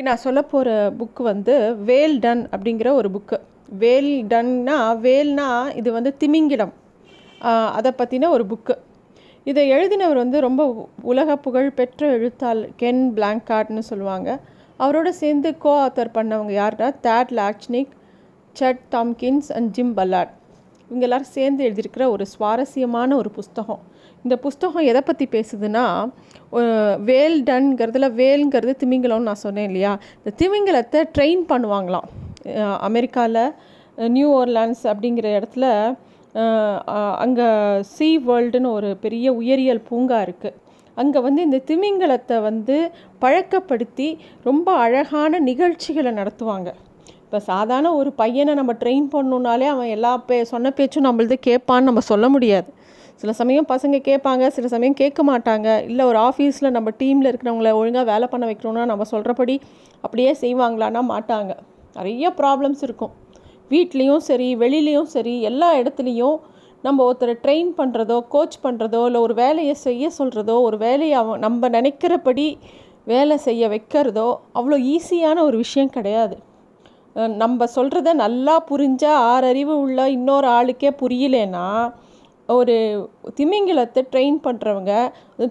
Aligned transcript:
இன்றைக்கி 0.00 0.12
நான் 0.12 0.26
சொல்ல 0.28 0.42
போகிற 0.50 0.68
புக்கு 0.98 1.22
வந்து 1.22 1.54
வேல் 1.88 2.14
டன் 2.18 2.42
அப்படிங்கிற 2.54 2.88
ஒரு 2.98 3.08
புக்கு 3.14 3.36
வேல் 3.82 4.12
டன்னா 4.30 4.76
வேல்னா 5.06 5.48
இது 5.80 5.90
வந்து 5.96 6.10
திமிங்கிலம். 6.20 6.72
அதை 7.76 7.90
பற்றின 7.98 8.30
ஒரு 8.36 8.44
புக்கு 8.52 8.74
இதை 9.50 9.64
எழுதினவர் 9.72 10.20
வந்து 10.22 10.40
ரொம்ப 10.46 10.64
உலக 11.12 11.36
புகழ் 11.46 11.68
பெற்ற 11.80 12.08
எழுத்தாள் 12.16 12.62
கென் 12.82 13.02
பிளாங்கார்ட்னு 13.16 13.84
சொல்லுவாங்க. 13.90 14.38
அவரோட 14.78 15.10
சேர்ந்து 15.22 15.52
கோ 15.64 15.74
ஆத்தர் 15.84 16.14
பண்ணவங்க 16.16 16.54
யாருன்னா 16.62 16.90
தேட் 17.08 17.34
லாக்ச்னிக் 17.40 17.92
சட் 18.60 18.82
தாம்கின்ஸ் 18.96 19.52
அண்ட் 19.58 19.70
ஜிம் 19.78 19.94
பல்லாட் 20.00 20.34
இவங்க 20.88 21.06
எல்லாரும் 21.08 21.34
சேர்ந்து 21.38 21.68
எழுதியிருக்கிற 21.68 22.06
ஒரு 22.16 22.26
சுவாரஸ்யமான 22.34 23.16
ஒரு 23.22 23.32
புஸ்தகம். 23.38 23.82
இந்த 24.24 24.34
புஸ்தகம் 24.44 24.88
எதை 24.90 25.02
பற்றி 25.08 25.26
பேசுதுன்னா 25.34 25.84
வேல் 27.10 27.36
டன்ங்கிறதுல 27.48 28.06
வேல்ங்கிறது 28.20 28.72
திமிங்கலம்னு 28.82 29.28
நான் 29.30 29.44
சொன்னேன் 29.44 29.68
இல்லையா? 29.70 29.92
இந்த 30.20 30.30
திமிங்கலத்தை 30.40 31.00
ட்ரெயின் 31.16 31.42
பண்ணுவாங்களாம். 31.52 32.08
அமெரிக்காவில் 32.88 33.42
நியூ 34.16 34.28
ஓர்லாண்ட்ஸ் 34.40 34.84
அப்படிங்கிற 34.92 35.28
இடத்துல 35.38 35.66
அங்கே 37.24 37.46
சீ 37.94 38.08
வேர்ல்டுன்னு 38.26 38.74
ஒரு 38.78 38.90
பெரிய 39.04 39.26
உயிரியல் 39.40 39.86
பூங்கா 39.88 40.18
இருக்குது 40.26 40.58
அங்கே 40.96 41.18
வந்து 41.26 41.40
இந்த 41.46 41.58
திமிங்கலத்தை 41.70 42.36
வந்து 42.48 42.76
பழக்கப்படுத்தி 43.22 44.08
ரொம்ப 44.48 44.68
அழகான 44.84 45.40
நிகழ்ச்சிகளை 45.50 46.10
நடத்துவாங்க. 46.20 46.68
இப்போ 47.24 47.38
சாதாரண 47.50 47.88
ஒரு 48.00 48.10
பையனை 48.20 48.52
நம்ம 48.60 48.72
ட்ரெயின் 48.82 49.08
பண்ணணுன்னாலே 49.14 49.66
அவன் 49.74 49.92
எல்லா 49.96 50.12
பே 50.28 50.38
சொன்ன 50.52 50.72
பேச்சும் 50.78 51.06
நம்மளது 51.08 51.36
கேட்பான்னு 51.48 51.88
நம்ம 51.88 52.02
சொல்ல 52.12 52.28
முடியாது. 52.34 52.68
சில 53.20 53.32
சமயம் 53.40 53.68
பசங்க 53.72 53.96
கேட்பாங்க 54.08 54.44
சில 54.56 54.66
சமயம் 54.74 54.98
கேட்க 55.00 55.20
மாட்டாங்க. 55.30 55.68
இல்லை 55.88 56.04
ஒரு 56.10 56.18
ஆஃபீஸில் 56.28 56.74
நம்ம 56.76 56.90
டீமில் 57.00 57.28
இருக்கிறவங்கள 57.30 57.72
ஒழுங்காக 57.80 58.06
வேலை 58.12 58.26
பண்ண 58.32 58.44
வைக்கணும்னா 58.50 58.84
நம்ம 58.92 59.06
சொல்கிறபடி 59.12 59.56
அப்படியே 60.04 60.30
செய்வாங்களான்னா 60.44 61.02
மாட்டாங்க. 61.12 61.52
நிறைய 61.98 62.30
ப்ராப்ளம்ஸ் 62.40 62.82
இருக்கும். 62.86 63.12
வீட்லேயும் 63.72 64.22
சரி 64.28 64.48
வெளிலேயும் 64.64 65.10
சரி 65.16 65.34
எல்லா 65.50 65.68
இடத்துலையும் 65.80 66.38
நம்ம 66.86 67.04
ஒருத்தரை 67.08 67.34
ட்ரெயின் 67.44 67.70
பண்ணுறதோ 67.80 68.18
கோச் 68.34 68.56
பண்ணுறதோ 68.62 69.00
இல்லை 69.08 69.20
ஒரு 69.26 69.34
வேலையை 69.42 69.74
செய்ய 69.86 70.04
சொல்கிறதோ 70.18 70.54
ஒரு 70.68 70.76
வேலையை 70.86 71.16
அவன் 71.22 71.42
நம்ம 71.46 71.68
நினைக்கிறபடி 71.76 72.46
வேலை 73.12 73.36
செய்ய 73.46 73.62
வைக்கிறதோ 73.74 74.28
அவ்வளோ 74.58 74.76
ஈஸியான 74.94 75.38
ஒரு 75.48 75.56
விஷயம் 75.64 75.94
கிடையாது. 75.96 76.36
நம்ம 77.42 77.66
சொல்கிறத 77.76 78.10
நல்லா 78.24 78.54
புரிஞ்சால் 78.70 79.22
ஆறறிவு 79.32 79.74
உள்ள 79.84 80.08
இன்னொரு 80.16 80.48
ஆளுக்கே 80.58 80.90
புரியலேன்னா 81.02 81.66
ஒரு 82.56 82.74
திமிங்கிலத்தை 83.38 84.02
ட்ரெயின் 84.12 84.38
பண்ணுறவங்க 84.46 84.92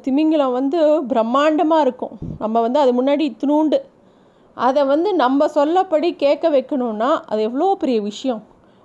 திமிங்கலம் 0.06 0.56
வந்து 0.60 0.80
பிரம்மாண்டமாக 1.12 1.86
இருக்கும். 1.86 2.14
நம்ம 2.44 2.62
வந்து 2.66 2.80
அது 2.84 2.92
முன்னாடி 3.00 3.24
இத்தினூண்டு 3.32 3.80
அதை 4.58 4.82
வந்து 4.94 5.10
நம்ம 5.24 5.48
சொல்லப்படி 5.58 6.10
கேட்க 6.24 6.46
வைக்கணும்னா 6.56 7.10
அது 7.32 7.42
எவ்வளோ 7.50 7.68
பெரிய 7.84 8.00
விஷயம். 8.10 8.42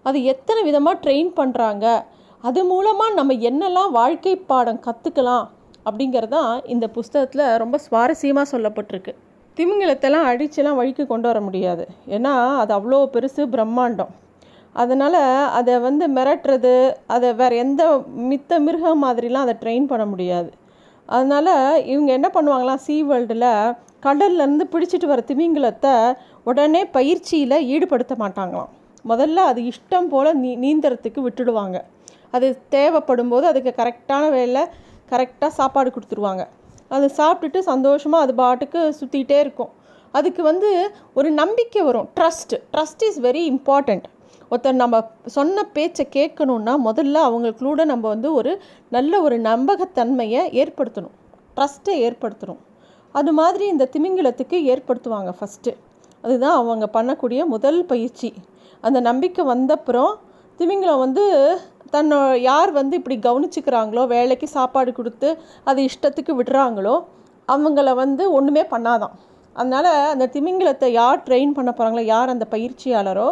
அது 0.08 0.18
எத்தனை 0.32 0.60
விதமாக 0.68 1.00
ட்ரெயின் 1.04 1.30
பண்ணுறாங்க 1.38 1.86
அது 2.48 2.60
மூலமாக 2.70 3.16
நம்ம 3.18 3.32
என்னெல்லாம் 3.50 3.92
வாழ்க்கை 4.00 4.34
பாடம் 4.50 4.82
கற்றுக்கலாம் 4.86 5.46
அப்படிங்கிறதான் 5.88 6.50
இந்த 6.74 6.86
புஸ்தகத்தில் 6.96 7.44
ரொம்ப 7.62 7.76
சுவாரஸ்யமாக 7.86 8.52
சொல்லப்பட்டிருக்கு. 8.52 9.12
திமிங்கலத்தெல்லாம் 9.56 10.28
அடிச்செல்லாம் 10.30 10.78
வழிக்கு 10.80 11.04
கொண்டு 11.10 11.26
வர 11.30 11.40
முடியாது. 11.46 11.84
ஏன்னா 12.16 12.32
அது 12.62 12.72
அவ்வளோ 12.78 13.00
பெருசு 13.14 13.42
பிரம்மாண்டம். 13.54 14.12
அதனால் 14.82 15.20
அதை 15.58 15.74
வந்து 15.86 16.04
மிரட்டுறது 16.16 16.74
அதை 17.14 17.28
வேறு 17.40 17.56
எந்த 17.64 17.82
மித்த 18.30 18.58
மிருகம் 18.66 19.02
மாதிரிலாம் 19.04 19.46
அதை 19.46 19.54
ட்ரெயின் 19.62 19.90
பண்ண 19.90 20.04
முடியாது. 20.12 20.50
அதனால் 21.16 21.52
இவங்க 21.92 22.10
என்ன 22.18 22.28
பண்ணுவாங்களாம் 22.36 22.82
சீ 22.86 22.96
வேர்ல்டில் 23.10 23.50
கடல்லேருந்து 24.06 24.64
பிடிச்சிட்டு 24.72 25.06
வர 25.10 25.20
திமிங்கலத்தை 25.30 25.92
உடனே 26.50 26.82
பயிற்சியில் 26.96 27.56
ஈடுபடுத்த 27.74 28.14
மாட்டாங்களாம். 28.22 28.72
முதல்ல 29.10 29.44
அது 29.50 29.60
இஷ்டம் 29.70 30.08
போல் 30.12 30.30
நீ 30.42 30.50
நீந்தறதுக்கு 30.64 31.20
விட்டுடுவாங்க. 31.26 31.78
அது 32.36 32.46
தேவைப்படும் 32.74 33.32
போது 33.32 33.44
அதுக்கு 33.50 33.72
கரெக்டான 33.80 34.24
வேலை 34.36 34.62
கரெக்டாக 35.12 35.52
சாப்பாடு 35.60 35.88
கொடுத்துருவாங்க. 35.96 36.44
அது 36.96 37.06
சாப்பிட்டுட்டு 37.20 37.60
சந்தோஷமாக 37.72 38.24
அது 38.24 38.34
பாட்டுக்கு 38.42 38.80
சுற்றிக்கிட்டே 39.00 39.38
இருக்கும். 39.44 39.72
அதுக்கு 40.18 40.42
வந்து 40.50 40.70
ஒரு 41.18 41.28
நம்பிக்கை 41.40 41.82
வரும். 41.88 42.08
Trust 42.18 42.54
trust 42.74 43.04
is 43.08 43.20
very 43.28 43.42
important 43.52 44.06
ஒருத்தர் 44.50 44.80
நம்ம 44.82 45.00
சொன்ன 45.36 45.64
பேச்சை 45.76 46.04
கேட்கணுன்னா 46.16 46.74
முதல்ல 46.88 47.22
அவங்களுக்குள்ள 47.28 47.84
நம்ம 47.92 48.04
வந்து 48.14 48.30
ஒரு 48.38 48.52
நல்ல 48.96 49.20
ஒரு 49.26 49.36
நம்பகத்தன்மையை 49.48 50.42
ஏற்படுத்தணும். 50.62 51.14
ட்ரஸ்ட்டை 51.56 51.94
ஏற்படுத்தணும். 52.06 52.60
அது 53.14 53.32
மாதிரி 53.40 53.64
இந்த 53.72 53.88
திமிங்கலத்துக்கு 53.94 54.58
ஏற்படுத்துவாங்க 54.72 55.32
ஃபஸ்ட்டு 55.38 55.72
அதுதான் 56.24 56.56
அவங்க 56.60 56.86
பண்ணக்கூடிய 56.96 57.40
முதல் 57.54 57.80
பயிற்சி. 57.92 58.30
அந்த 58.84 58.98
நம்பிக்கை 59.08 59.42
வந்தப்புறம் 59.54 60.12
திமிங்கலம் 60.60 61.02
வந்து 61.04 61.24
தன்னோ 61.94 62.18
யார் 62.50 62.70
வந்து 62.78 62.94
இப்படி 63.00 63.16
கவனிச்சுக்கிறாங்களோ 63.26 64.02
வேலைக்கு 64.14 64.46
சாப்பாடு 64.56 64.90
கொடுத்து 64.92 65.28
அது 65.70 65.80
இஷ்டத்துக்கு 65.90 66.32
விடுறாங்களோ 66.40 66.96
அவங்கள 67.48 67.88
வந்து 68.02 68.24
ஒன்றுமே 68.32 68.62
பண்ணாதான். 68.74 69.14
அதனால் 69.56 69.88
அந்த 70.12 70.26
திமிங்கிலத்தை 70.34 70.88
யார் 71.00 71.20
ட்ரெயின் 71.26 71.52
பண்ண 71.56 71.70
போகிறாங்களோ 71.70 72.04
யார் 72.14 72.32
அந்த 72.34 72.46
பயிற்சியாளரோ 72.54 73.28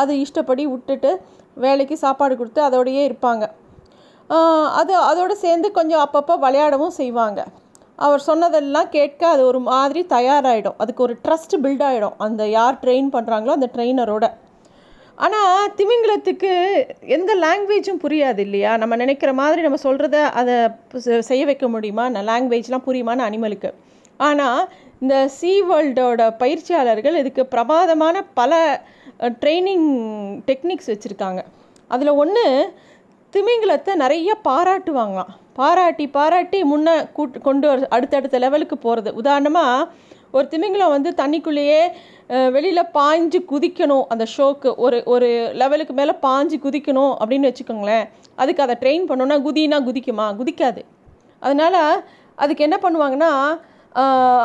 அது 0.00 0.12
இஷ்டப்படி 0.24 0.64
விட்டுட்டு 0.72 1.10
வேலைக்கு 1.64 1.96
சாப்பாடு 2.04 2.34
கொடுத்து 2.40 2.60
அதோடையே 2.68 3.02
இருப்பாங்க. 3.08 3.44
அது 4.80 4.92
அதோடு 5.10 5.34
சேர்ந்து 5.44 5.68
கொஞ்சம் 5.78 6.02
அப்பப்போ 6.04 6.34
விளையாடவும் 6.44 6.94
செய்வாங்க. 7.00 7.40
அவர் 8.04 8.22
சொன்னதெல்லாம் 8.28 8.88
கேட்க 8.94 9.22
அது 9.32 9.42
ஒரு 9.48 9.60
மாதிரி 9.72 10.00
தயாராகிடும் 10.14 10.78
அதுக்கு 10.82 11.04
ஒரு 11.06 11.14
ட்ரஸ்ட் 11.24 11.56
பில்ட் 11.64 11.84
ஆகிடும் 11.88 12.16
அந்த 12.26 12.42
யார் 12.58 12.80
ட்ரெயின் 12.84 13.10
பண்ணுறாங்களோ 13.16 13.54
அந்த 13.58 13.68
ட்ரெயினரோட 13.74 14.26
ஆனால் 15.24 15.72
திமிங்கலத்துக்கு 15.78 16.50
எந்த 17.16 17.30
லாங்குவேஜும் 17.42 18.00
புரியாது 18.04 18.40
இல்லையா? 18.46 18.70
நம்ம 18.82 18.94
நினைக்கிற 19.02 19.30
மாதிரி 19.40 19.60
நம்ம 19.66 19.78
சொல்கிறத 19.84 20.16
அதை 20.40 20.54
செய்ய 21.28 21.42
வைக்க 21.50 21.66
முடியுமா? 21.74 22.04
லாங்குவேஜ்லாம் 22.30 22.86
புரியுமான்னு 22.88 23.26
அனிமலுக்கு. 23.28 23.70
ஆனால் 24.28 24.60
இந்த 25.02 25.14
சீ 25.36 25.52
வேர்ல்டோட 25.68 26.22
பயிற்சியாளர்கள் 26.42 27.20
இதுக்கு 27.22 27.44
பிரமாதமான 27.54 28.16
பல 28.40 28.52
ட்ரைனிங் 29.42 29.88
டெக்னிக்ஸ் 30.48 30.90
வச்சுருக்காங்க. 30.92 31.40
அதில் 31.94 32.18
ஒன்று 32.22 32.44
திமிங்கலத்தை 33.34 33.92
நிறைய 34.02 34.30
பாராட்டுவாங்களாம். 34.48 35.32
பாராட்டி 35.58 36.04
பாராட்டி 36.16 36.58
முன்னே 36.70 36.94
கூட்டு 37.16 37.38
கொண்டு 37.40 37.66
வர 37.68 37.86
அடுத்தடுத்த 37.96 38.38
லெவலுக்கு 38.44 38.76
போகிறது 38.78 39.10
உதாரணமாக 39.20 39.88
ஒரு 40.36 40.46
திமிங்கலம் 40.52 40.94
வந்து 40.94 41.10
தண்ணிக்குள்ளேயே 41.20 41.80
வெளியில் 42.54 42.90
பாஞ்சு 42.94 43.38
குதிக்கணும் 43.52 44.04
அந்த 44.12 44.24
ஷோக்கு. 44.34 44.70
ஒரு 44.84 44.98
ஒரு 45.14 45.28
லெவலுக்கு 45.62 45.94
மேலே 45.98 46.14
பாஞ்சு 46.26 46.56
குதிக்கணும் 46.64 47.12
அப்படின்னு 47.20 47.50
வச்சுக்கோங்களேன். 47.50 48.06
அதுக்கு 48.42 48.64
அதை 48.64 48.76
ட்ரெயின் 48.82 49.08
பண்ணோன்னா 49.10 49.36
குதினா 49.46 49.78
குதிக்குமா? 49.88 50.26
குதிக்காது. 50.40 50.82
அதனால் 51.40 51.80
அதுக்கு 52.42 52.64
என்ன 52.68 52.78
பண்ணுவாங்கன்னா 52.82 53.30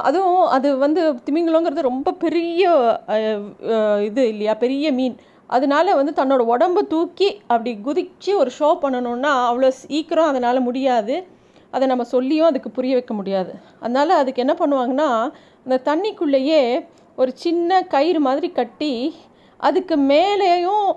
அதுவும் 0.08 0.44
அது 0.56 0.70
வந்து 0.84 1.02
திமிங்கலங்கிறது 1.26 1.90
ரொம்ப 1.92 2.14
பெரிய 2.24 2.64
இது 4.08 4.22
இல்லையா? 4.34 4.54
பெரிய 4.64 4.92
மீன். 5.00 5.16
அதனால 5.50 5.94
வந்து 6.00 6.14
தன்னோட 6.20 6.42
உடம்ப 6.54 6.80
தூக்கி 6.94 7.30
அப்படி 7.52 7.72
குதிச்சு 7.88 8.32
ஒரு 8.42 8.52
ஷோ 8.60 8.70
பண்ணணுன்னா 8.84 9.32
அவ்வளோ 9.50 9.70
சீக்கிரம் 9.82 10.32
அதனால் 10.32 10.66
முடியாது. 10.68 11.16
அதை 11.76 11.86
நம்ம 11.92 12.06
சொல்லியும் 12.16 12.50
அதுக்கு 12.50 12.70
புரிய 12.78 12.94
வைக்க 12.98 13.14
முடியாது. 13.20 13.52
அதனால் 13.84 14.20
அதுக்கு 14.22 14.44
என்ன 14.46 14.56
பண்ணுவாங்கன்னா 14.62 15.10
அந்த 15.66 15.78
தண்ணிக்குள்ளேயே 15.90 16.62
ஒரு 17.22 17.32
சின்ன 17.46 17.80
கயிறு 17.96 18.20
மாதிரி 18.28 18.50
கட்டி 18.60 18.94
அதுக்கு 19.60 19.96
மேலேயும் 20.12 20.88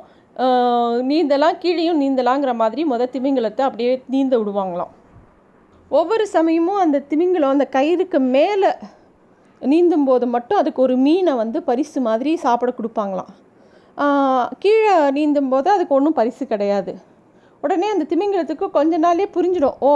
நீந்தலாம் 1.11 1.61
கீழேயும் 1.63 2.01
நீந்தலாங்கிற 2.03 2.53
மாதிரி 2.63 2.83
மொதல் 2.93 3.13
திமிங்கலத்தை 3.15 3.63
அப்படியே 3.69 3.93
நீந்த 4.15 4.35
விடுவாங்களாம். 4.41 4.93
ஒவ்வொரு 5.99 6.25
சமயமும் 6.37 6.81
அந்த 6.85 6.99
திமிங்கலம் 7.11 7.55
அந்த 7.57 7.67
கயிறுக்கு 7.77 8.19
மேலே 8.35 8.71
நீந்தும் 9.71 10.07
போது 10.09 10.25
மட்டும் 10.35 10.59
அதுக்கு 10.61 10.81
ஒரு 10.87 10.95
மீனை 11.07 11.33
வந்து 11.43 11.59
பரிசு 11.69 11.99
மாதிரி 12.09 12.31
சாப்பிட 12.45 12.71
கொடுப்பாங்களாம். 12.77 13.31
கீழே 14.63 14.95
நீந்தும் 15.17 15.51
போது 15.53 15.69
அதுக்கு 15.75 15.97
ஒன்றும் 15.97 16.17
பரிசு 16.19 16.45
கிடையாது. 16.53 16.93
உடனே 17.65 17.89
அந்த 17.95 18.05
திமிங்கலத்துக்கு 18.11 18.67
கொஞ்ச 18.77 18.99
நாளே 19.05 19.27
புரிஞ்சிடும். 19.37 19.79
ஓ 19.89 19.93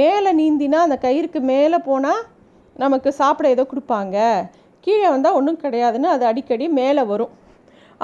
மேலே 0.00 0.30
நீந்தினா 0.40 0.80
அந்த 0.86 0.96
கயிறுக்கு 1.06 1.40
மேலே 1.52 1.78
போனால் 1.88 2.22
நமக்கு 2.82 3.10
சாப்பிட 3.20 3.46
ஏதோ 3.54 3.64
கொடுப்பாங்க. 3.70 4.16
கீழே 4.86 5.08
வந்தால் 5.14 5.36
ஒன்றும் 5.38 5.62
கிடையாதுன்னு 5.64 6.08
அது 6.14 6.24
அடிக்கடி 6.30 6.66
மேலே 6.80 7.02
வரும். 7.12 7.32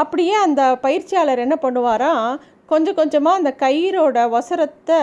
அப்படியே 0.03 0.35
அந்த 0.47 0.63
பயிற்சியாளர் 0.87 1.45
என்ன 1.45 1.57
பண்ணுவாராம் 1.65 2.27
கொஞ்சம் 2.73 2.99
கொஞ்சமாக 3.01 3.41
அந்த 3.41 3.51
கயிறோட 3.65 4.19
வசரத்தை 4.37 5.01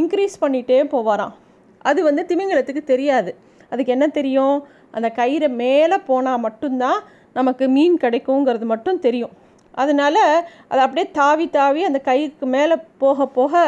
இன்க்ரீஸ் 0.00 0.42
பண்ணிகிட்டே 0.42 0.80
போவாராம். 0.94 1.34
அது 1.78 2.02
வந்து 2.02 2.22
திமிங்கலத்துக்கு 2.28 2.84
தெரியாது. 2.84 3.34
அதுக்கு 3.70 3.92
என்ன 3.92 4.06
தெரியும்? 4.08 4.56
அந்த 4.90 5.12
கயிறை 5.16 5.48
மேலே 5.48 5.98
போனால் 5.98 6.44
மட்டும்தான் 6.46 7.00
நமக்கு 7.32 7.68
மீன் 7.68 7.96
கிடைக்குங்கிறது 7.96 8.64
மட்டும் 8.64 9.00
தெரியும். 9.00 9.34
அதனால் 9.74 10.22
அது 10.68 10.80
அப்படியே 10.80 11.10
தாவி 11.10 11.50
தாவி 11.50 11.84
அந்த 11.84 12.00
கயிறுக்கு 12.04 12.46
மேலே 12.46 12.76
போக 12.98 13.26
போக 13.26 13.62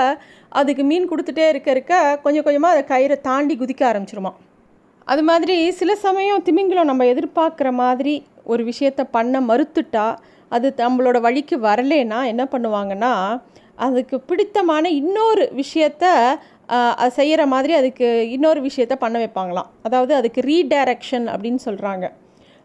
அதுக்கு 0.48 0.84
மீன் 0.84 1.10
கொடுத்துட்டே 1.10 1.44
இருக்க 1.48 1.70
இருக்க 1.70 2.18
கொஞ்சம் 2.22 2.44
கொஞ்சமாக 2.44 2.74
அதை 2.74 2.84
கயிறை 2.92 3.20
தாண்டி 3.20 3.54
குதிக்க 3.56 3.82
ஆரம்பிச்சிருமா. 3.90 4.32
அது 5.04 5.22
மாதிரி 5.22 5.70
சில 5.70 5.94
சமயம் 5.94 6.42
திமிங்கலம் 6.42 6.84
நம்ம 6.84 7.04
எதிர்பார்க்குற 7.04 7.72
மாதிரி 7.72 8.24
ஒரு 8.44 8.64
விஷயத்த 8.64 9.02
பண்ண 9.10 9.40
மறுத்துட்டா 9.40 10.14
அது 10.48 10.74
நம்மளோட 10.76 11.20
வழிக்கு 11.20 11.56
வரலேன்னா 11.58 12.24
என்ன 12.24 12.44
பண்ணுவாங்கன்னா 12.44 13.40
அதுக்கு 13.76 14.20
பிடித்தமான 14.20 14.88
இன்னொரு 14.90 15.52
விஷயத்த 15.54 16.04
செய்கிற 17.18 17.42
மாதிரி 17.52 17.72
அதுக்கு 17.80 18.08
இன்னொரு 18.36 18.60
விஷயத்த 18.68 18.96
பண்ண 19.04 19.16
வைப்பாங்களாம். 19.22 19.70
அதாவது 19.86 20.12
அதுக்கு 20.20 20.40
ரீடைரக்ஷன் 20.50 21.26
அப்படின்னு 21.34 21.60
சொல்கிறாங்க 21.68 22.06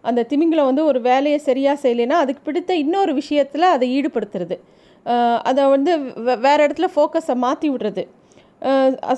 அந்த 0.09 0.23
திமிங்கிலம் 0.31 0.69
வந்து 0.69 0.83
ஒரு 0.89 0.99
வேலையை 1.09 1.39
சரியாக 1.49 1.77
செய்யலைன்னா 1.83 2.17
அதுக்கு 2.23 2.41
பிடித்த 2.47 2.71
இன்னொரு 2.83 3.13
விஷயத்தில் 3.21 3.73
அதை 3.75 3.87
ஈடுபடுத்துறது. 3.97 4.57
அதை 5.49 5.63
வந்து 5.75 5.91
வேறு 6.45 6.61
இடத்துல 6.65 6.87
ஃபோக்கஸை 6.93 7.35
மாற்றி 7.45 7.67
விடுறது. 7.73 8.03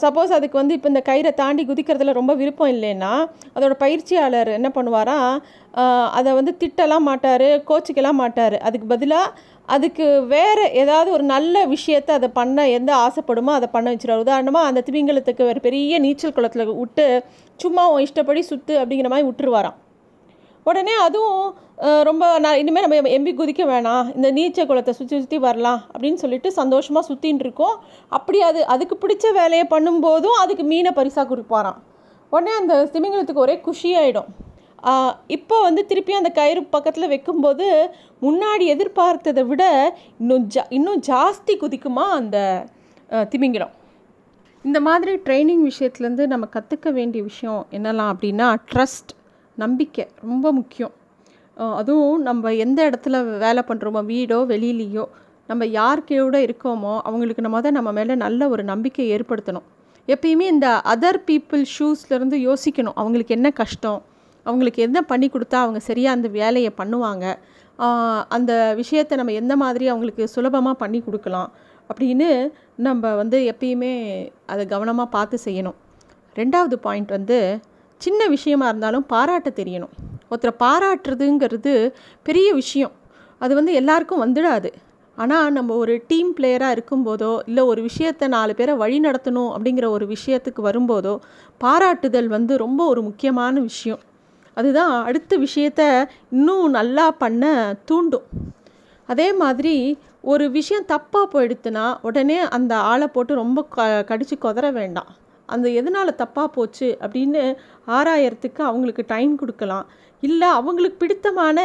சப்போஸ் 0.04 0.32
அதுக்கு 0.38 0.58
வந்து 0.60 0.76
இப்போ 0.78 0.90
இந்த 0.92 1.02
கயிறை 1.10 1.32
தாண்டி 1.42 1.64
குதிக்கிறதுல 1.68 2.14
ரொம்ப 2.20 2.34
விருப்பம் 2.40 2.72
இல்லைன்னா 2.76 3.12
அதோட 3.56 3.74
பயிற்சியாளர் 3.84 4.50
என்ன 4.56 4.70
பண்ணுவாராம் 4.78 5.36
அதை 6.20 6.32
வந்து 6.40 6.54
திட்டலாம் 6.64 7.06
மாட்டார் 7.10 7.48
கோச்சிக்கலாம் 7.70 8.20
மாட்டார். 8.24 8.58
அதுக்கு 8.68 8.88
பதிலாக 8.94 9.34
அதுக்கு 9.76 10.06
வேறு 10.34 10.66
ஏதாவது 10.82 11.10
ஒரு 11.16 11.24
நல்ல 11.32 11.66
விஷயத்த 11.74 12.10
அதை 12.18 12.30
பண்ண 12.38 12.68
எந்த 12.78 12.92
ஆசைப்படுமோ 13.06 13.52
அதை 13.58 13.68
பண்ண 13.74 13.88
வச்சுருவார். 13.94 14.24
உதாரணமாக 14.26 14.70
அந்த 14.70 14.84
திமிங்கலத்துக்கு 14.88 15.44
ஒரு 15.52 15.62
பெரிய 15.66 16.00
நீச்சல் 16.06 16.36
குளத்தில் 16.38 16.72
விட்டு 16.82 17.06
சும்மா 17.64 17.84
இஷ்டப்படி 18.06 18.44
சுற்று 18.52 18.76
அப்படிங்கிற 18.82 19.10
மாதிரி 19.14 19.28
விட்டுருவாராம். 19.30 19.78
உடனே 20.70 20.96
அதுவும் 21.08 21.44
ரொம்ப 22.08 22.24
நான் 22.44 22.60
இனிமேல் 22.62 22.86
நம்ம 22.86 23.12
எம்பி 23.18 23.32
குதிக்க 23.40 23.64
வேணாம். 23.72 24.08
இந்த 24.18 24.30
நீச்சல் 24.38 24.70
குளத்தை 24.70 24.94
சுற்றி 25.00 25.16
சுற்றி 25.20 25.38
வரலாம் 25.46 25.80
அப்படின்னு 25.94 26.20
சொல்லிட்டு 26.24 26.50
சந்தோஷமாக 26.62 27.08
சுற்றின்னு 27.10 27.44
இருக்கோம். 27.46 27.76
அப்படி 28.18 28.40
அது 28.50 28.60
அதுக்கு 28.76 28.98
பிடிச்ச 29.04 29.32
வேலையை 29.40 29.68
பண்ணும்போதும் 29.76 30.40
அதுக்கு 30.44 30.66
மீனை 30.72 30.94
பரிசாக 31.00 31.28
கொடுப்பாராம். 31.32 31.80
உடனே 32.32 32.54
அந்த 32.62 32.76
திமிங்கலத்துக்கு 32.94 33.46
ஒரே 33.46 33.58
குஷியாயிடும் 33.68 34.30
இப்போ 35.36 35.56
வந்து 35.68 35.82
திருப்பி 35.90 36.14
அந்த 36.20 36.30
கயிறு 36.40 36.62
பக்கத்தில் 36.76 37.12
வைக்கும்போது 37.14 37.68
முன்னாடி 38.26 38.66
எதிர்பார்த்ததை 38.74 39.44
விட 39.52 39.64
இன்னும் 40.22 40.46
ஜா 40.56 40.64
இன்னும் 40.78 41.02
ஜாஸ்தி 41.10 41.54
குதிக்குமா 41.64 42.06
அந்த 42.20 42.38
திமிங்கிடம் 43.34 43.74
இந்த 44.66 44.80
மாதிரி 44.88 45.12
ட்ரைனிங் 45.26 45.64
விஷயத்துலேருந்து 45.70 46.26
நம்ம 46.34 46.46
கற்றுக்க 46.56 46.92
வேண்டிய 46.98 47.22
விஷயம் 47.30 47.62
என்னெல்லாம் 47.78 48.12
அப்படின்னா 48.14 48.48
ட்ரஸ்ட் 48.72 49.12
நம்பிக்கை 49.58 50.06
ரொம்ப 50.30 50.46
முக்கியம். 50.60 50.94
அதுவும் 51.80 52.20
நம்ம 52.28 52.52
எந்த 52.66 52.80
இடத்துல 52.90 53.22
வேலை 53.46 53.62
பண்ணுறோமோ 53.70 54.02
வீடோ 54.12 54.40
வெளியிலையோ 54.52 55.06
நம்ம 55.50 55.66
யாருக்கையோட 55.80 56.36
இருக்கோமோ 56.48 56.94
அவங்களுக்கு 57.08 57.46
நம்ம 57.46 57.62
தான் 57.66 57.78
நம்ம 57.80 57.92
மேலே 57.98 58.16
நல்ல 58.26 58.50
ஒரு 58.54 58.64
நம்பிக்கை 58.72 59.06
ஏற்படுத்தணும். 59.16 59.66
எப்பயுமே 60.08 60.46
இந்த 60.56 60.68
அதர் 60.94 61.20
பீப்புள் 61.30 61.64
ஷூஸ்லேருந்து 61.76 62.38
யோசிக்கணும். 62.50 62.98
அவங்களுக்கு 63.02 63.36
என்ன 63.38 63.50
கஷ்டம்? 63.62 64.00
அவங்களுக்கு 64.50 64.82
என்ன 64.88 65.00
பண்ணி 65.12 65.28
கொடுத்தா 65.36 65.58
அவங்க 65.66 65.80
சரியாக 65.90 66.18
அந்த 66.18 66.30
வேலையை 66.40 66.72
பண்ணுவாங்க? 66.82 67.26
அந்த 68.36 68.52
விஷயத்தை 68.82 69.16
நம்ம 69.20 69.34
எந்த 69.42 69.54
மாதிரி 69.64 69.86
அவங்களுக்கு 69.94 70.24
சுலபமாக 70.36 70.82
பண்ணி 70.84 71.00
கொடுக்கலாம்? 71.08 71.50
அப்படின்னு 71.90 72.30
நம்ம 72.88 73.14
வந்து 73.22 73.38
எப்பயுமே 73.52 73.92
அதை 74.54 74.64
கவனமாக 74.74 75.14
பார்த்து 75.16 75.38
செய்யணும். 75.48 75.78
ரெண்டாவது 76.40 76.76
பாயிண்ட் 76.86 77.12
வந்து 77.18 77.38
சின்ன 78.02 78.22
விஷயமா 78.34 78.66
இருந்தாலும் 78.72 79.06
பாராட்ட 79.14 79.50
தெரியணும். 79.60 79.94
ஒருத்தரை 80.32 80.54
பாராட்டுறதுங்கிறது 80.64 81.74
பெரிய 82.28 82.48
விஷயம். 82.62 82.94
அது 83.44 83.54
வந்து 83.60 83.74
எல்லாருக்கும் 83.80 84.24
வந்துடாது. 84.26 84.70
ஆனால் 85.18 85.54
நம்ம 85.58 85.76
ஒரு 85.84 85.94
டீம் 86.10 86.32
பிளேயராக 86.38 86.76
இருக்கும்போதோ 86.76 87.32
இல்லை 87.50 87.64
ஒரு 87.72 87.82
விஷயத்தை 87.88 88.26
நாலு 88.36 88.54
பேரை 88.60 88.74
வழி 88.82 88.98
நடத்தணும் 89.06 89.52
அப்படிங்கிற 89.56 89.88
ஒரு 89.96 90.06
விஷயத்துக்கு 90.16 90.62
வரும்போதோ 90.68 91.14
பாராட்டுதல் 91.64 92.30
வந்து 92.36 92.54
ரொம்ப 92.66 92.82
ஒரு 92.92 93.02
முக்கியமான 93.08 93.54
விஷயம். 93.70 94.02
அதுதான் 94.60 94.94
அடுத்த 95.10 95.38
விஷயத்த 95.46 95.82
இன்னும் 96.36 96.76
நல்லா 96.78 97.06
பண்ண 97.22 97.44
தூண்டும். 97.90 98.28
அதே 99.10 99.28
மாதிரி 99.42 99.76
ஒரு 100.32 100.46
விஷயம் 100.58 100.90
தப்பாக 100.94 101.26
போயிடுத்துன்னா 101.34 101.86
உடனே 102.08 102.38
அந்த 102.58 102.74
ஆளை 102.92 103.08
போட்டு 103.16 103.34
ரொம்ப 103.44 103.60
க 103.76 103.86
கடித்து 104.10 104.36
கொதற 104.46 104.68
வேண்டாம். 104.80 105.10
அந்த 105.50 105.68
எதனால் 105.80 106.20
தப்பாக 106.22 106.50
போச்சு 106.56 106.88
அப்படின்னு 107.06 107.42
ஆராயறதுக்கு 107.98 108.62
அவங்களுக்கு 108.70 109.04
டைம் 109.14 109.34
கொடுக்கலாம். 109.42 109.86
இல்லை 110.24 110.50
அவங்களுக்கு 110.60 110.98
பிடித்தமான 111.04 111.60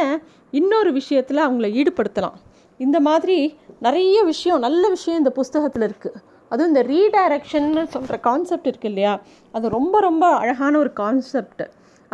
இன்னொரு 0.59 0.91
விஷயத்தில் 0.99 1.45
அவங்கள 1.47 1.69
ஈடுபடுத்தலாம். 1.79 2.37
இந்த 2.79 2.97
மாதிரி 3.07 3.37
நிறைய 3.85 4.17
விஷயம் 4.31 4.63
நல்ல 4.67 4.83
விஷயம் 4.95 5.19
இந்த 5.21 5.31
புஸ்தகத்தில் 5.39 5.87
இருக்குது 5.89 6.19
அதுவும் 6.51 6.71
இந்த 6.71 6.81
ரீடைரக்ஷன்னு 6.93 7.83
சொல்கிற 7.93 8.15
கான்செப்ட் 8.27 8.69
இருக்குது 8.71 8.91
இல்லையா? 8.91 9.13
அது 9.55 9.65
ரொம்ப 9.77 9.95
ரொம்ப 10.07 10.25
அழகான 10.41 10.73
ஒரு 10.83 10.91
கான்செப்ட் 11.01 11.63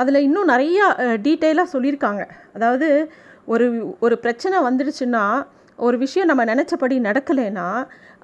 அதில் 0.01 0.25
இன்னும் 0.27 0.51
நிறையா 0.53 0.85
டீட்டெயிலாக 1.25 1.73
சொல்லியிருக்காங்க. 1.73 2.23
அதாவது 2.55 2.87
ஒரு 3.53 3.67
ஒரு 4.05 4.15
பிரச்சனை 4.23 4.57
வந்துடுச்சுன்னா 4.67 5.23
ஒரு 5.79 5.97
விஷயம் 6.03 6.29
நம்ம 6.31 6.43
நினச்சபடி 6.51 6.95
நடக்கலைன்னா 7.09 7.67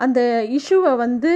அந்த 0.06 0.19
இஷ்யூவை 0.57 0.92
வந்து 1.06 1.31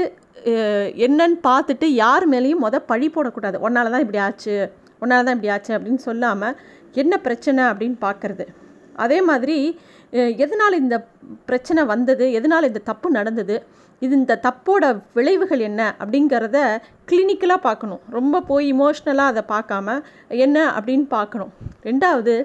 என்னன்னு 1.05 1.37
பார்த்துட்டு 1.49 1.87
யார் 2.03 2.25
மேலேயும் 2.33 2.63
மொதல் 2.65 2.87
பழி 2.91 3.07
போடக்கூடாது. 3.15 3.57
ஒன்றால் 3.65 3.93
தான் 3.93 4.03
இப்படி 4.05 4.21
ஆச்சு 4.27 4.55
ஒன்றால் 5.01 5.25
தான் 5.27 5.35
இப்படி 5.37 5.51
ஆச்சு 5.55 5.71
அப்படின்னு 5.77 6.01
சொல்லாமல் 6.07 6.57
என்ன 7.01 7.13
பிரச்சனை 7.25 7.63
அப்படின்னு 7.71 7.97
பார்க்குறது. 8.05 8.45
அதே 9.05 9.19
மாதிரி 9.29 9.57
எதனால் 10.43 10.81
இந்த 10.83 10.95
பிரச்சனை 11.49 11.81
வந்தது 11.93 12.25
எதனால் 12.39 12.69
இந்த 12.69 12.81
தப்பு 12.89 13.07
நடந்தது 13.17 13.55
இது 13.99 14.13
இந்த 14.21 14.39
தப்போட 14.47 14.83
விளைவுகள் 15.17 15.61
என்ன 15.69 15.81
அப்படிங்கிறத 16.01 16.57
கிளினிக்கலாக 17.11 17.61
பார்க்கணும். 17.67 18.01
ரொம்ப 18.17 18.41
போய் 18.49 18.67
இமோஷ்னலாக 18.73 19.31
அதை 19.33 19.43
பார்க்காம 19.55 19.97
என்ன 20.45 20.57
அப்படின்னு 20.77 21.07
பார்க்கணும். 21.17 21.51
ரெண்டாவது 21.89 22.35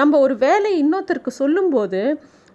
நம்ம 0.00 0.18
ஒரு 0.24 0.34
வேலை 0.46 0.70
இன்னொருத்தருக்கு 0.82 1.32
சொல்லும்போது 1.42 2.00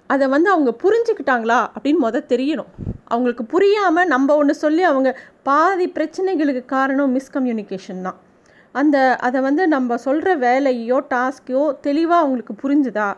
அதை 0.09 0.25
வந்து 0.33 0.49
அவங்க 0.53 0.71
புரிஞ்சுக்கிட்டாங்களா 0.83 1.59
அப்படின்னு 1.75 2.03
முத 2.05 2.23
தெரியணும். 2.33 2.71
அவங்களுக்கு 3.13 3.43
புரியாமல் 3.53 4.11
நம்ம 4.13 4.35
ஒன்று 4.41 4.53
சொல்லி 4.63 4.83
அவங்க 4.89 5.09
பாதி 5.49 5.85
பிரச்சனைகளுக்கு 5.97 6.63
காரணம் 6.75 7.15
மிஸ்கம்யூனிகேஷன் 7.17 8.05
தான். 8.07 8.17
அந்த 8.75 8.97
அதை 9.27 9.39
வந்து 9.47 9.63
நம்ம 9.75 9.97
சொல்கிற 10.07 10.29
வேலையோ 10.45 10.97
டாஸ்க்கையோ 11.13 11.63
தெளிவாக 11.87 12.23
அவங்களுக்கு 12.23 12.53
புரிஞ்சுதா? 12.63 13.09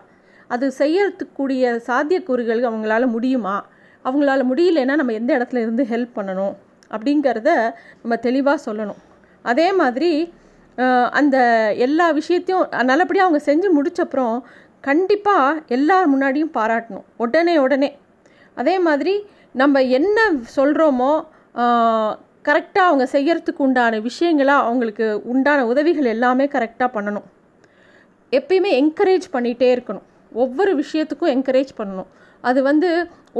அது 0.53 0.65
செய்யறதுக்கூடிய 0.79 1.73
சாத்தியக்கூறுகள் 1.87 2.61
அவங்களால 2.69 3.07
முடியுமா? 3.15 3.55
அவங்களால 4.07 4.45
முடியலன்னா 4.51 4.95
நம்ம 5.01 5.15
எந்த 5.21 5.31
இடத்துல 5.37 5.61
இருந்து 5.65 5.83
ஹெல்ப் 5.91 6.15
பண்ணணும் 6.17 6.53
அப்படிங்கிறத 6.95 7.49
நம்ம 8.01 8.15
தெளிவாக 8.27 8.63
சொல்லணும். 8.67 9.01
அதே 9.51 9.67
மாதிரி 9.81 10.11
அந்த 11.19 11.37
எல்லா 11.85 12.05
விஷயத்தையும் 12.19 12.67
நல்லபடியாக 12.89 13.27
அவங்க 13.27 13.41
செஞ்சு 13.49 13.67
முடிச்சப்புறம் 13.77 14.35
கண்டிப்பாக 14.87 15.61
எல்லார் 15.75 16.07
முன்னாடியும் 16.13 16.55
பாராட்டணும். 16.57 17.05
உடனே 17.23 17.55
உடனே. 17.65 17.89
அதே 18.61 18.75
மாதிரி 18.87 19.13
நம்ம 19.61 19.81
என்ன 19.97 20.19
சொல்கிறோமோ 20.55 21.11
கரெக்டாக 22.47 22.89
அவங்க 22.89 23.05
செய்யறதுக்கு 23.11 23.61
உண்டான 23.65 23.99
விஷயங்களாக 24.07 24.65
அவங்களுக்கு 24.69 25.05
உண்டான 25.33 25.59
உதவிகள் 25.71 26.09
எல்லாமே 26.15 26.45
கரெக்டாக 26.55 26.89
பண்ணணும். 26.95 27.27
எப்பயுமே 28.31 28.71
என்கரேஜ் 28.81 29.27
பண்ணிகிட்டே 29.35 29.69
இருக்கணும். 29.75 30.05
ஒவ்வொரு 30.43 30.71
விஷயத்துக்கும் 30.81 31.33
என்கரேஜ் 31.35 31.71
பண்ணணும். 31.77 32.09
அது 32.43 32.59
வந்து 32.69 32.89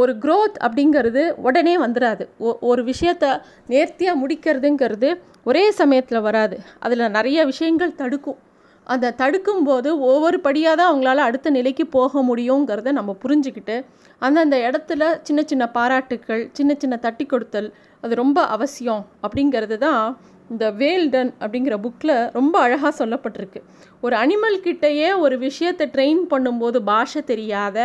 ஒரு 0.02 0.12
க்ரோத் 0.24 0.58
அப்படிங்கிறது 0.66 1.24
உடனே 1.48 1.76
வந்துடாது 1.86 2.24
ஒரு 2.70 2.82
விஷயத்த 2.92 3.26
நேர்த்தியாக 3.74 4.20
முடிக்கிறதுங்கிறது 4.22 5.10
ஒரே 5.50 5.64
சமயத்தில் 5.82 6.26
வராது. 6.28 6.56
அதில் 6.86 7.14
நிறைய 7.18 7.40
விஷயங்கள் 7.52 8.00
தடுக்கும். 8.02 8.40
அதை 8.88 9.10
தடுக்கும்போது 9.22 9.90
ஒவ்வொரு 10.12 10.38
படியாக 10.46 10.76
தான் 10.80 10.90
அவங்களால 10.92 11.26
அடுத்த 11.28 11.50
நிலைக்கு 11.58 11.84
போக 11.98 12.24
முடியுங்கிறத 12.30 12.92
நம்ம 12.98 13.12
புரிஞ்சுக்கிட்டு 13.24 13.76
அந்தந்த 14.22 14.58
இடத்துல 14.68 15.04
சின்ன 15.28 15.42
சின்ன 15.52 15.64
பாராட்டுக்கள் 15.78 16.44
சின்ன 16.58 16.72
சின்ன 16.82 16.96
தட்டி 17.06 17.26
கொடுத்தல் 17.26 17.70
அது 18.04 18.14
ரொம்ப 18.22 18.40
அவசியம் 18.56 19.04
அப்படிங்கிறது 19.26 19.78
தான் 19.86 20.04
இந்த 20.50 20.66
வேல்டன் 20.82 21.32
அப்படிங்கிற 21.44 21.76
புக்கில் 21.86 22.16
ரொம்ப 22.32 22.56
அழகாக 22.60 22.92
சொல்லப்பட்டிருக்கு. 23.02 23.60
ஒரு 24.02 24.16
அனிமல் 24.16 24.58
கிட்டேயே 24.66 25.10
ஒரு 25.26 25.36
விஷயத்தை 25.48 25.86
ட்ரெயின் 25.96 26.24
பண்ணும்போது 26.34 26.80
பாஷை 26.90 27.22
தெரியாத 27.24 27.78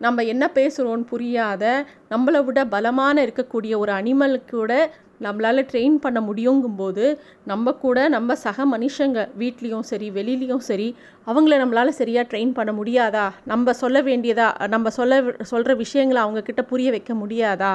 நம்ம 0.00 0.22
என்ன 0.24 0.44
பேசுகிறோன்னு 0.54 1.06
புரியாத 1.06 1.64
நம்மளை 2.10 2.44
விட 2.44 2.60
பலமான 2.64 3.24
இருக்கக்கூடிய 3.26 3.74
ஒரு 3.76 3.92
அனிமல் 3.92 4.34
கூட 4.50 4.72
நம்மளால் 5.22 5.68
ட்ரெயின் 5.72 5.96
பண்ண 5.96 6.18
முடியுங்கும்போது 6.20 7.04
நம்ம 7.44 7.72
கூட 7.72 8.08
நம்ம 8.08 8.34
சக 8.34 8.66
மனுஷங்க 8.66 9.20
வீட்லேயும் 9.38 9.86
சரி 9.90 10.10
வெளிலேயும் 10.10 10.64
சரி 10.68 10.88
அவங்கள 11.26 11.60
நம்மளால் 11.62 11.98
சரியாக 12.00 12.28
ட்ரெயின் 12.30 12.52
பண்ண 12.52 12.72
முடியாதா? 12.72 13.24
நம்ம 13.44 13.72
சொல்ல 13.72 14.02
வேண்டியதா 14.02 14.68
நம்ம 14.68 14.90
சொல்ல 14.90 15.22
சொல்கிற 15.42 15.74
விஷயங்களை 15.74 16.20
அவங்கக்கிட்ட 16.22 16.62
புரிய 16.62 16.90
வைக்க 16.90 17.14
முடியாதா? 17.14 17.72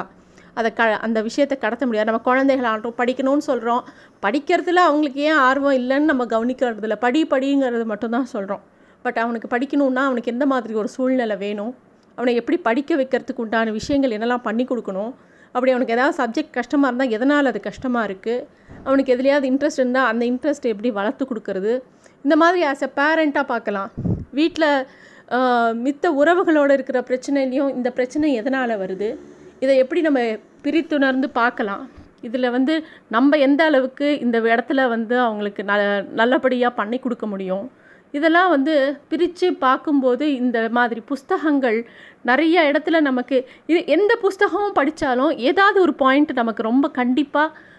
அதை 0.53 0.69
க 0.73 0.83
அந்த 1.07 1.19
விஷயத்தை 1.21 1.57
கடத்த 1.57 1.85
முடியாது. 1.85 2.09
நம்ம 2.11 2.23
குழந்தைகளாகட்டும் 2.29 2.99
படிக்கணும்னு 3.01 3.49
சொல்கிறோம் 3.49 3.83
படிக்கிறதுல 4.23 4.83
அவங்களுக்கு 4.87 5.21
ஏன் 5.21 5.39
ஆர்வம் 5.49 5.77
இல்லைன்னு 5.81 6.11
நம்ம 6.11 6.25
கவனிக்கிறதில்ல. 6.25 6.97
படி 7.05 7.21
படிங்கிறது 7.29 7.85
மட்டும்தான் 7.85 8.25
சொல்கிறோம் 8.25 8.63
பட் 9.05 9.17
அவனுக்கு 9.17 9.47
படிக்கணுன்னா 9.55 10.03
அவனுக்கு 10.09 10.31
எந்த 10.31 10.45
மாதிரி 10.45 10.73
ஒரு 10.73 10.87
சூழ்நிலை 10.87 11.35
வேணும்? 11.35 11.73
அவனை 12.21 12.33
எப்படி 12.41 12.57
படிக்க 12.69 12.95
வைக்கிறதுக்கு 13.01 13.43
உண்டான 13.45 13.71
விஷயங்கள் 13.81 14.15
என்னெல்லாம் 14.17 14.47
பண்ணி 14.47 14.65
கொடுக்கணும்? 14.71 15.11
அப்படி 15.55 15.71
அவனுக்கு 15.73 15.95
ஏதாவது 15.95 16.15
சப்ஜெக்ட் 16.21 16.57
கஷ்டமாக 16.57 16.89
இருந்தால் 16.89 17.13
எதனால் 17.17 17.49
அது 17.51 17.59
கஷ்டமாக 17.69 18.07
இருக்குது 18.09 18.43
அவனுக்கு 18.87 19.13
எதுலையாவது 19.15 19.47
இன்ட்ரெஸ்ட் 19.51 19.81
இருந்தால் 19.81 20.09
அந்த 20.11 20.23
இன்ட்ரெஸ்ட் 20.31 20.67
எப்படி 20.73 20.89
வளர்த்து 20.99 21.23
கொடுக்கறது? 21.31 21.73
இந்த 22.25 22.35
மாதிரி 22.41 22.59
ஆஸ் 22.71 22.85
எ 22.87 22.89
பேரண்ட்டாக 22.99 23.45
பார்க்கலாம். 23.53 23.89
வீட்டில் 24.39 24.69
மித்த 25.85 26.05
உறவுகளோடு 26.21 26.73
இருக்கிற 26.77 26.99
பிரச்சனையிலையும் 27.09 27.73
இந்த 27.77 27.89
பிரச்சனை 27.97 28.29
எதனால் 28.41 28.73
வருது? 28.83 29.09
இதை 29.63 29.75
எப்படி 29.83 30.01
நம்ம 30.07 30.21
பிரித்துணர்ந்து 30.65 31.27
பார்க்கலாம். 31.41 31.83
இதில் 32.27 32.53
வந்து 32.55 32.73
நம்ம 33.15 33.37
எந்த 33.47 33.61
அளவுக்கு 33.69 34.07
இந்த 34.25 34.37
இடத்துல 34.53 34.81
வந்து 34.95 35.15
அவங்களுக்கு 35.27 35.61
ந 35.69 35.75
நல்லபடியாக 36.21 36.77
பண்ணி 36.79 36.97
கொடுக்க 37.05 37.25
முடியும்? 37.33 37.65
இதெல்லாம் 38.11 38.49
வந்து 38.49 38.75
பிரித்து 39.09 39.47
பார்க்கும்போது 39.65 40.25
இந்த 40.35 40.57
மாதிரி 40.77 41.01
புஸ்தகங்கள் 41.11 41.77
நிறைய 42.29 42.63
இடத்துல 42.71 42.99
நமக்கு 43.01 43.37
இது 43.71 43.79
எந்த 43.95 44.11
புஸ்தகமும் 44.23 44.77
படித்தாலும் 44.79 45.31
ஏதாவது 45.49 45.77
ஒரு 45.81 45.93
பாயிண்ட் 46.03 46.31
நமக்கு 46.41 46.63
ரொம்ப 46.71 46.89
கண்டிப்பாக 46.99 47.69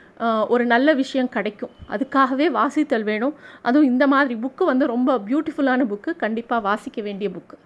ஒரு 0.55 0.65
நல்ல 0.73 0.89
விஷயம் 1.01 1.33
கிடைக்கும். 1.37 1.73
அதுக்காகவே 1.93 2.47
வாசித்தல் 2.59 3.07
வேணும். 3.11 3.35
அதுவும் 3.63 3.91
இந்த 3.93 4.05
மாதிரி 4.07 4.35
புக்கு 4.45 4.65
வந்து 4.65 4.87
ரொம்ப 4.95 5.19
பியூட்டிஃபுல்லான 5.27 5.87
புக்கு 5.93 6.13
கண்டிப்பாக 6.17 6.67
வாசிக்க 6.69 6.99
வேண்டிய 7.03 7.31
புக்கு 7.31 7.59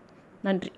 நன்றி. 0.42 0.72